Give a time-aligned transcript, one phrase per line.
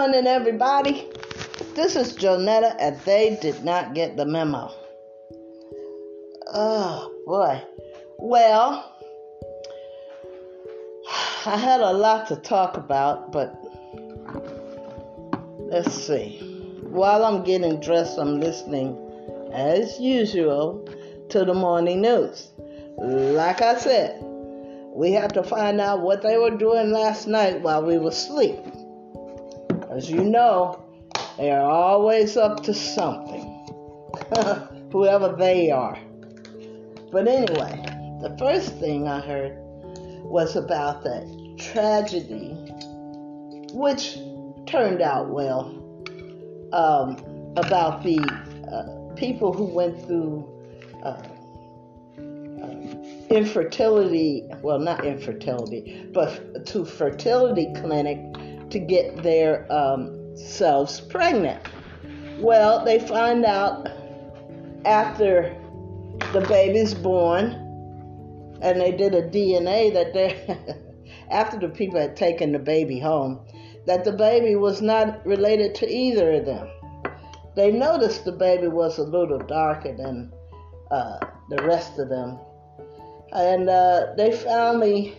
[0.00, 1.06] morning, everybody.
[1.74, 4.72] This is Jonetta, and they did not get the memo.
[6.54, 7.62] Oh, boy.
[8.18, 8.96] Well,
[11.44, 13.54] I had a lot to talk about, but
[15.70, 16.38] let's see.
[16.80, 18.96] While I'm getting dressed, I'm listening,
[19.52, 20.88] as usual,
[21.28, 22.48] to the morning news.
[22.96, 24.18] Like I said,
[24.94, 28.56] we have to find out what they were doing last night while we were asleep.
[30.00, 30.82] As you know,
[31.36, 33.44] they are always up to something,
[34.90, 35.98] whoever they are.
[37.12, 37.84] But anyway,
[38.22, 39.58] the first thing I heard
[40.24, 41.26] was about that
[41.58, 42.54] tragedy,
[43.74, 44.16] which
[44.64, 45.66] turned out well,
[46.72, 47.18] um,
[47.58, 48.20] about the
[48.72, 50.48] uh, people who went through
[51.02, 51.22] uh,
[52.62, 58.18] uh, infertility, well, not infertility, but to fertility clinic
[58.70, 61.60] to get their um, selves pregnant.
[62.38, 63.88] Well, they find out
[64.84, 65.54] after
[66.32, 67.52] the baby's born,
[68.62, 70.58] and they did a DNA that they,
[71.30, 73.40] after the people had taken the baby home,
[73.86, 76.68] that the baby was not related to either of them.
[77.56, 80.32] They noticed the baby was a little darker than
[80.90, 82.38] uh, the rest of them,
[83.32, 85.16] and uh, they finally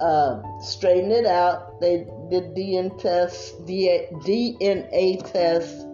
[0.00, 1.80] uh, straightened it out.
[1.80, 5.84] They DNA tests, DNA tests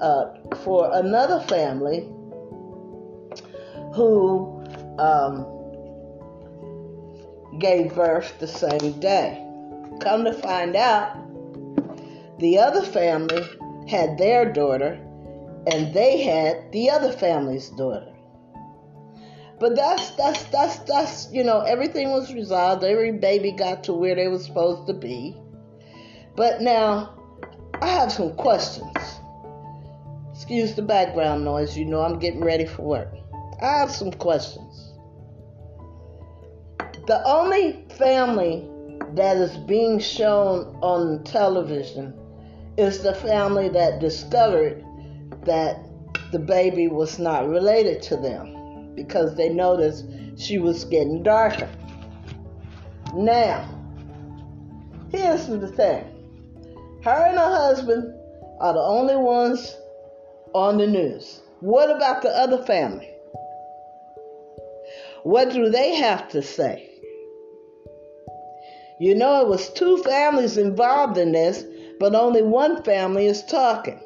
[0.00, 2.08] uh, for another family
[3.94, 4.62] who
[4.98, 5.46] um,
[7.58, 9.46] gave birth the same day.
[10.00, 11.16] Come to find out,
[12.38, 13.44] the other family
[13.88, 14.98] had their daughter,
[15.66, 18.12] and they had the other family's daughter.
[19.58, 22.82] But that's that's that's that's you know everything was resolved.
[22.82, 25.36] Every baby got to where they were supposed to be.
[26.36, 27.14] But now
[27.80, 29.20] I have some questions.
[30.32, 31.76] Excuse the background noise.
[31.76, 33.14] You know I'm getting ready for work.
[33.62, 34.94] I have some questions.
[37.06, 38.68] The only family
[39.14, 42.14] that is being shown on television
[42.76, 44.84] is the family that discovered
[45.44, 45.78] that
[46.32, 50.06] the baby was not related to them because they noticed
[50.36, 51.68] she was getting darker.
[53.14, 53.68] Now,
[55.10, 56.19] here's the thing
[57.04, 58.14] her and her husband
[58.60, 59.76] are the only ones
[60.52, 61.40] on the news.
[61.60, 63.08] What about the other family?
[65.22, 66.90] What do they have to say?
[68.98, 71.64] You know, it was two families involved in this,
[71.98, 74.00] but only one family is talking.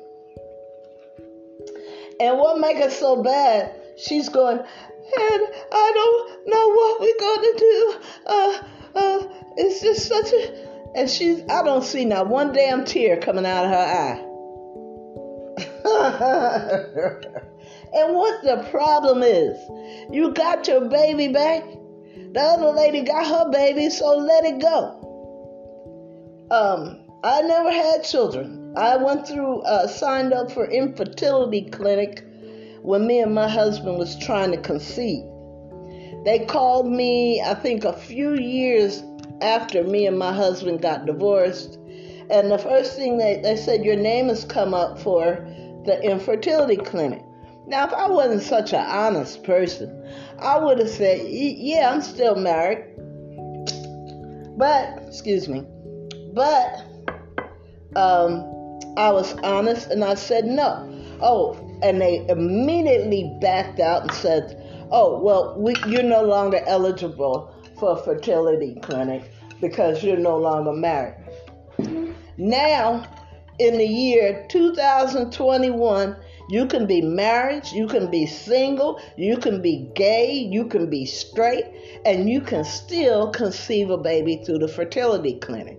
[2.21, 7.41] And what makes it so bad, she's going, and I don't know what we're going
[7.41, 7.95] to do.
[8.27, 8.63] Uh,
[8.95, 10.74] uh, it's just such a.
[10.95, 14.31] And she's, I don't see not one damn tear coming out of her eye.
[17.95, 19.59] and what the problem is,
[20.13, 21.65] you got your baby back.
[22.33, 25.01] The other lady got her baby, so let it go.
[26.51, 28.75] Um, I never had children.
[28.77, 32.25] I went through, uh, signed up for infertility clinic
[32.83, 35.25] when me and my husband was trying to conceive.
[36.25, 39.03] They called me, I think, a few years
[39.41, 41.79] after me and my husband got divorced.
[42.31, 45.47] And the first thing they, they said, Your name has come up for
[45.85, 47.23] the infertility clinic.
[47.67, 50.07] Now, if I wasn't such an honest person,
[50.39, 52.85] I would have said, Yeah, I'm still married.
[54.57, 55.65] But, excuse me,
[56.33, 56.85] but
[57.97, 60.91] um, I was honest and I said no.
[61.21, 67.51] Oh, and they immediately backed out and said, Oh, well, we, you're no longer eligible
[67.85, 69.31] for fertility clinic
[69.61, 71.17] because you're no longer married.
[72.39, 73.07] Now,
[73.59, 76.17] in the year 2021,
[76.49, 81.05] you can be married, you can be single, you can be gay, you can be
[81.05, 81.67] straight,
[82.07, 85.79] and you can still conceive a baby through the fertility clinic.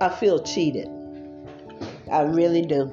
[0.00, 0.88] I feel cheated.
[2.10, 2.86] I really do.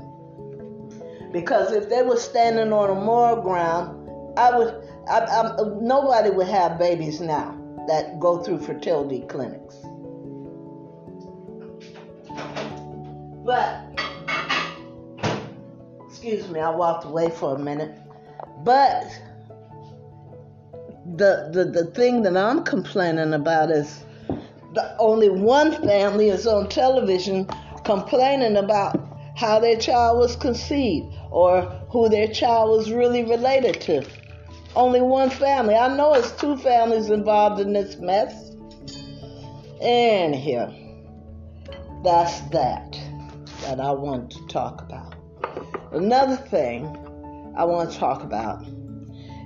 [1.31, 4.09] Because if they were standing on a moral ground,
[4.39, 4.73] I would.
[5.07, 9.75] I, I, nobody would have babies now that go through fertility clinics.
[13.45, 13.85] But,
[16.07, 17.95] excuse me, I walked away for a minute.
[18.63, 19.05] But
[21.15, 24.03] the, the, the thing that I'm complaining about is
[24.73, 27.47] the only one family is on television
[27.83, 28.99] complaining about
[29.35, 34.03] how their child was conceived or who their child was really related to.
[34.75, 35.75] Only one family.
[35.75, 38.51] I know it's two families involved in this mess.
[39.81, 40.73] And here,
[42.03, 42.97] that's that.
[43.61, 45.15] that I want to talk about.
[45.91, 46.85] Another thing
[47.57, 48.65] I want to talk about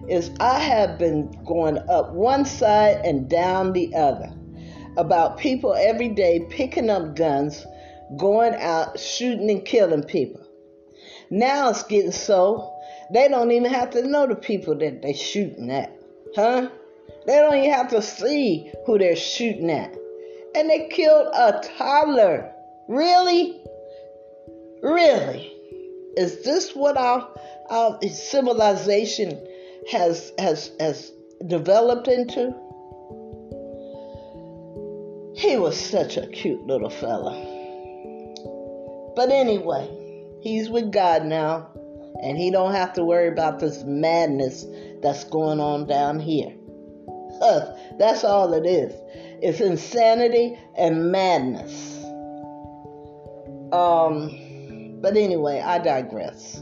[0.10, 4.34] is I have been going up one side and down the other
[4.98, 7.66] about people every day picking up guns,
[8.18, 10.42] going out shooting and killing people.
[11.30, 12.79] Now it's getting so
[13.14, 15.92] they don't even have to know the people that they're shooting at.
[16.36, 16.70] Huh?
[17.26, 19.96] They don't even have to see who they're shooting at.
[20.56, 22.52] And they killed a toddler.
[22.88, 23.62] Really?
[24.82, 25.54] Really?
[26.18, 27.30] Is this what our,
[27.70, 29.40] our civilization
[29.92, 31.12] has has has
[31.48, 32.54] developed into?
[35.36, 37.32] He was such a cute little fella.
[39.16, 39.88] But anyway,
[40.42, 41.70] he's with God now,
[42.22, 44.66] and he don't have to worry about this madness
[45.02, 46.54] that's going on down here.
[47.98, 48.94] That's all it is.
[49.42, 51.98] It's insanity and madness.
[53.72, 56.62] Um, but anyway, I digress.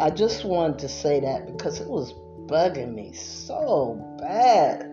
[0.00, 2.14] I just wanted to say that because it was
[2.46, 4.88] bugging me so bad.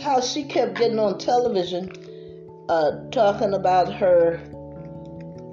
[0.00, 1.90] How she kept getting on television
[2.68, 4.40] uh, talking about her,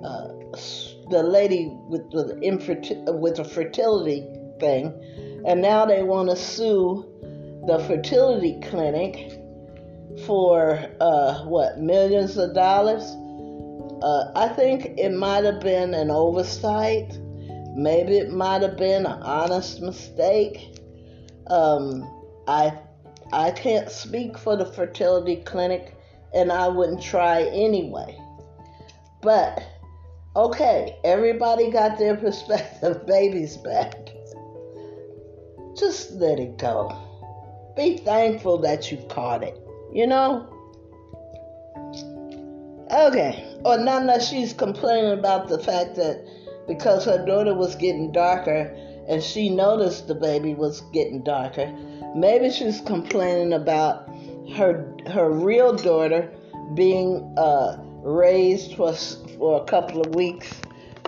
[0.03, 0.27] uh,
[1.09, 4.27] the lady with with, inferti- with the fertility
[4.59, 4.93] thing,
[5.45, 7.05] and now they want to sue
[7.67, 9.39] the fertility clinic
[10.25, 13.03] for uh, what millions of dollars.
[14.01, 17.17] Uh, I think it might have been an oversight.
[17.75, 20.79] Maybe it might have been an honest mistake.
[21.47, 22.03] Um,
[22.47, 22.77] I
[23.33, 25.95] I can't speak for the fertility clinic,
[26.33, 28.17] and I wouldn't try anyway.
[29.21, 29.63] But
[30.35, 33.05] okay, everybody got their perspective.
[33.05, 34.09] babies back.
[35.77, 36.95] Just let it go.
[37.75, 39.59] Be thankful that you caught it.
[39.91, 40.47] You know?
[42.91, 43.43] Okay.
[43.65, 46.25] Or not unless she's complaining about the fact that
[46.67, 48.73] because her daughter was getting darker
[49.07, 51.73] and she noticed the baby was getting darker,
[52.15, 54.07] maybe she's complaining about
[54.55, 56.31] her her real daughter
[56.73, 60.53] being uh, raised for for a couple of weeks,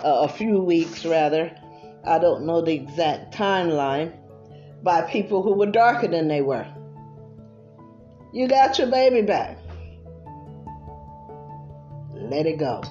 [0.03, 1.55] uh, a few weeks rather.
[2.03, 4.13] I don't know the exact timeline
[4.81, 6.65] by people who were darker than they were.
[8.33, 9.57] You got your baby back.
[12.13, 12.81] Let it go.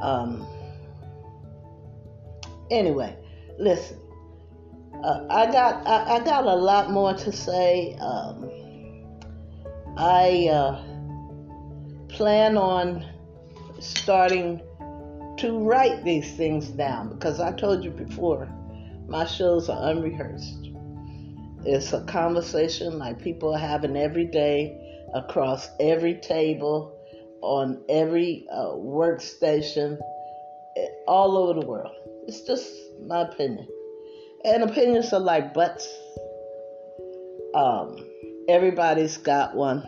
[0.00, 0.46] Um,
[2.70, 3.16] anyway,
[3.58, 3.98] listen.
[5.02, 7.96] Uh, I got I, I, got a lot more to say.
[8.00, 8.50] Um,
[9.96, 10.97] I uh,
[12.18, 13.06] plan on
[13.78, 14.60] starting
[15.38, 18.48] to write these things down because I told you before
[19.06, 20.70] my shows are unrehearsed.
[21.64, 24.76] It's a conversation like people are having every day
[25.14, 26.92] across every table,
[27.40, 29.96] on every uh, workstation,
[30.76, 31.94] eh, all over the world.
[32.26, 32.68] It's just
[33.06, 33.68] my opinion.
[34.44, 35.86] And opinions are like butts.
[37.54, 37.96] Um,
[38.48, 39.86] everybody's got one.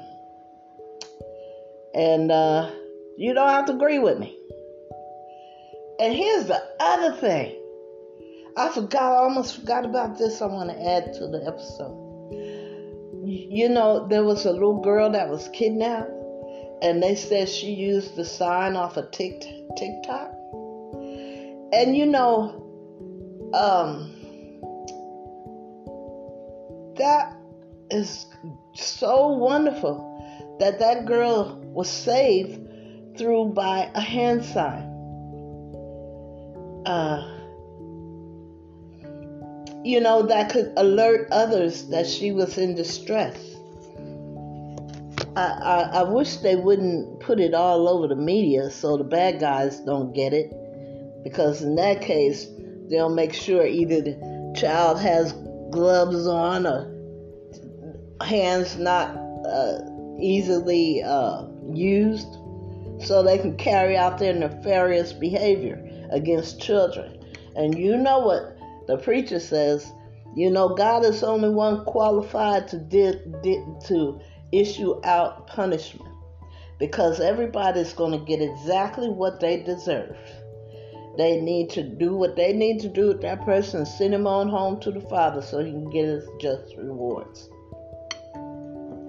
[1.95, 2.71] And uh,
[3.17, 4.37] you don't have to agree with me.
[6.01, 7.57] And here's the other thing
[8.57, 10.43] I forgot, I almost forgot about this.
[10.43, 11.97] I want to add to the episode.
[13.25, 16.11] You know, there was a little girl that was kidnapped,
[16.83, 20.33] and they said she used the sign off of TikTok.
[21.73, 22.57] And you know,
[23.55, 24.17] um,
[26.97, 27.37] that
[27.91, 28.27] is
[28.75, 30.10] so wonderful
[30.61, 32.69] that that girl was saved
[33.17, 34.87] through by a hand sign.
[36.87, 37.39] Uh,
[39.83, 43.37] you know, that could alert others that she was in distress.
[45.37, 49.41] I, I, I, wish they wouldn't put it all over the media so the bad
[49.41, 50.53] guys don't get it,
[51.25, 52.47] because in that case,
[52.91, 55.33] they'll make sure either the child has
[55.71, 56.93] gloves on or
[58.23, 59.79] hands not uh,
[60.23, 62.37] easily uh, used,
[63.01, 67.19] so they can carry out their nefarious behavior against children.
[67.57, 69.93] And you know what the preacher says,
[70.35, 74.21] you know, God is only one qualified to di- di- to
[74.53, 76.11] issue out punishment
[76.79, 80.17] because everybody's going to get exactly what they deserve.
[81.17, 84.49] They need to do what they need to do with that person send him on
[84.49, 87.51] home to the Father so he can get his just rewards.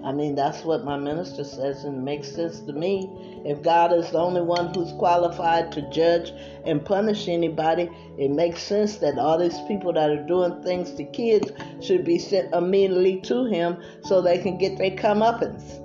[0.04, 3.08] I mean, that's what my minister says, and it makes sense to me.
[3.44, 6.32] If God is the only one who's qualified to judge
[6.64, 11.04] and punish anybody, it makes sense that all these people that are doing things to
[11.04, 15.78] kids should be sent immediately to Him so they can get their comeuppance.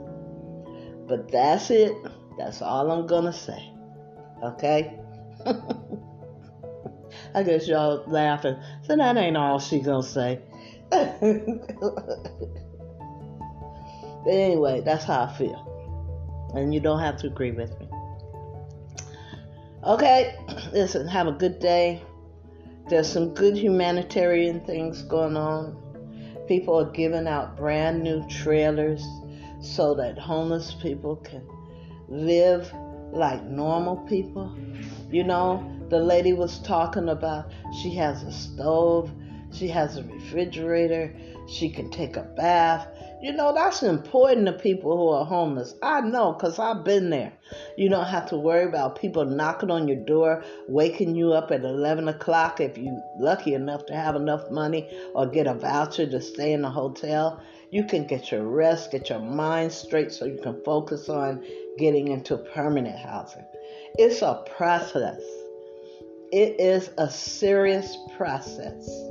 [1.08, 1.94] But that's it.
[2.38, 3.72] That's all I'm going to say.
[4.44, 4.98] Okay?
[7.34, 8.56] I guess y'all laughing.
[8.84, 10.40] So that ain't all she gonna say.
[14.28, 16.52] but anyway, that's how I feel.
[16.54, 17.88] And you don't have to agree with me.
[19.86, 20.36] Okay,
[20.74, 22.04] listen, have a good day.
[22.90, 25.78] There's some good humanitarian things going on.
[26.46, 29.02] People are giving out brand new trailers
[29.62, 31.48] so that homeless people can
[32.10, 32.70] live
[33.14, 34.54] like normal people.
[35.10, 39.10] You know, the lady was talking about she has a stove,
[39.52, 41.14] she has a refrigerator,
[41.48, 42.88] she can take a bath.
[43.22, 45.74] You know, that's important to people who are homeless.
[45.82, 47.34] I know because I've been there.
[47.76, 51.64] You don't have to worry about people knocking on your door, waking you up at
[51.64, 56.22] 11 o'clock if you're lucky enough to have enough money or get a voucher to
[56.22, 57.42] stay in a hotel.
[57.72, 61.44] You can get your rest, get your mind straight so you can focus on
[61.80, 63.46] getting into permanent housing.
[63.98, 65.22] It's a process,
[66.32, 69.07] it is a serious process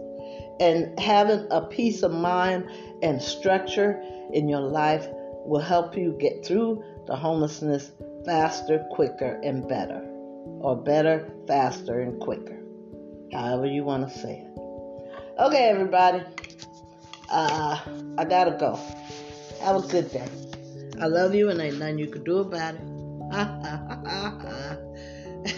[0.60, 2.68] and having a peace of mind
[3.02, 5.06] and structure in your life
[5.44, 7.92] will help you get through the homelessness
[8.25, 10.02] faster, quicker, and better.
[10.60, 12.60] Or better, faster, and quicker.
[13.32, 14.58] However, you want to say it.
[15.38, 16.22] Okay, everybody.
[17.28, 17.78] Uh,
[18.18, 18.78] I gotta go.
[19.60, 20.28] Have a good day.
[21.00, 22.80] I love you, and ain't nothing you can do about it.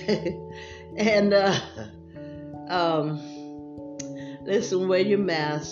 [0.97, 1.61] and, uh,
[2.69, 3.38] um,
[4.49, 5.69] Listen, wear your mask,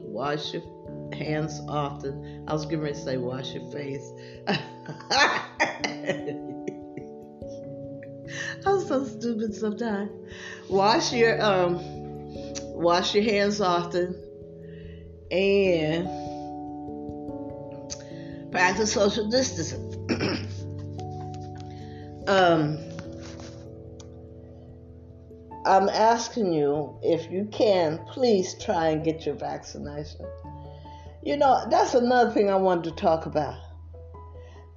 [0.00, 0.64] wash your
[1.14, 2.44] hands often.
[2.48, 4.02] I was going to say wash your face.
[8.66, 10.10] I'm so stupid sometimes.
[10.68, 11.78] Wash your um
[12.74, 14.20] wash your hands often
[15.30, 16.08] and
[18.50, 19.86] practice social distancing.
[22.26, 22.95] um
[25.66, 30.24] I'm asking you if you can, please try and get your vaccination.
[31.24, 33.58] You know, that's another thing I wanted to talk about.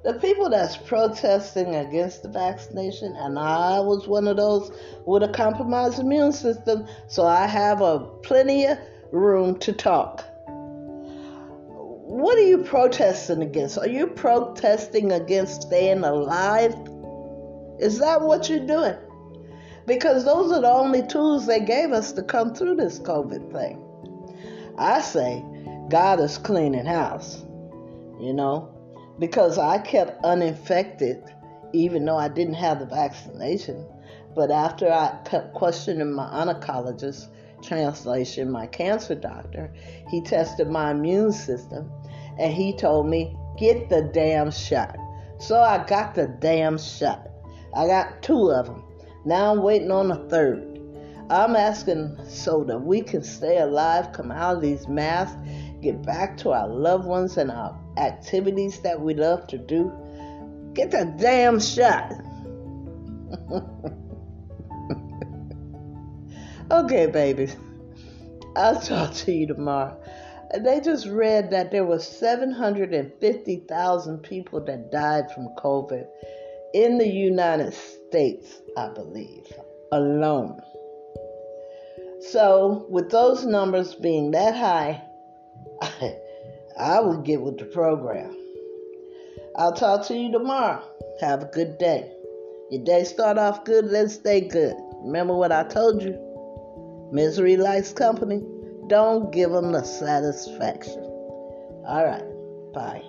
[0.04, 4.72] The people that's protesting against the vaccination, and I was one of those
[5.06, 8.80] with a compromised immune system, so I have a plenty of
[9.12, 10.26] room to talk.
[10.48, 13.78] What are you protesting against?
[13.78, 16.74] Are you protesting against staying alive?
[17.80, 18.96] Is that what you're doing?
[19.90, 23.84] Because those are the only tools they gave us to come through this COVID thing.
[24.78, 25.44] I say
[25.90, 27.44] God is cleaning house,
[28.20, 28.72] you know,
[29.18, 31.24] because I kept uninfected
[31.74, 33.84] even though I didn't have the vaccination.
[34.36, 37.28] But after I kept questioning my oncologist,
[37.64, 39.74] translation, my cancer doctor,
[40.08, 41.92] he tested my immune system
[42.38, 44.96] and he told me, get the damn shot.
[45.40, 47.28] So I got the damn shot.
[47.76, 48.84] I got two of them.
[49.26, 50.80] Now I'm waiting on a third.
[51.30, 55.38] I'm asking so that we can stay alive, come out of these masks,
[55.82, 59.92] get back to our loved ones and our activities that we love to do.
[60.74, 62.14] Get the damn shot.
[66.72, 67.56] okay, babies.
[68.56, 69.98] I'll talk to you tomorrow.
[70.58, 76.08] They just read that there were 750,000 people that died from COVID
[76.74, 79.52] in the United States, I believe,
[79.92, 80.62] alone.
[82.22, 85.02] So, with those numbers being that high,
[85.82, 86.16] I,
[86.78, 88.36] I would get with the program.
[89.56, 90.84] I'll talk to you tomorrow.
[91.22, 92.12] Have a good day.
[92.70, 94.76] Your day start off good, let's stay good.
[95.02, 96.18] Remember what I told you?
[97.12, 98.44] Misery likes company.
[98.88, 101.02] Don't give them the satisfaction.
[101.88, 102.24] All right.
[102.74, 103.04] Bye.